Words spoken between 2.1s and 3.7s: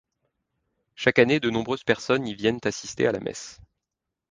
y viennent assister à la Messe.